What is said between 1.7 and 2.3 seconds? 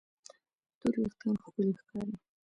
ښکاري.